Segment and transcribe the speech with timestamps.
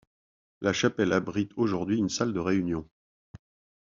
[0.61, 2.89] La chapelle abrite aujourd'hui une salle de réunion.